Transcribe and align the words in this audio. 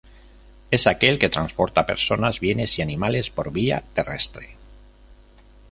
Es 0.71 0.87
aquel 0.91 1.19
que 1.19 1.29
transporta 1.29 1.85
personas, 1.85 2.39
bienes 2.39 2.79
y 2.79 2.81
animales 2.81 3.29
por 3.29 3.51
vía 3.51 3.83
terrestre. 3.93 4.57